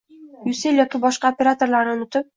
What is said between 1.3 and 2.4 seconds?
operatorlarini unutib